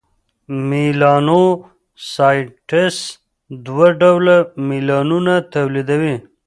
[0.69, 2.97] میلانوسایټس
[3.65, 6.15] دوه ډوله میلانون تولیدوي: